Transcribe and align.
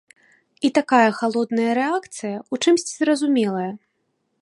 І 0.69 0.71
такая 0.77 1.09
халодная 1.19 1.71
рэакцыя 1.81 2.35
ў 2.53 2.55
чымсьці 2.65 2.93
зразумелая. 3.05 3.71